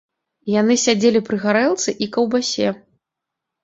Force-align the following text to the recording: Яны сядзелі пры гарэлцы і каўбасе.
Яны 0.53 0.77
сядзелі 0.85 1.23
пры 1.29 1.41
гарэлцы 1.45 1.97
і 2.07 2.11
каўбасе. 2.19 2.77